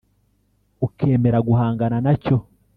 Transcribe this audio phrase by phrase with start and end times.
[0.85, 2.37] ukemera guhangana na cyo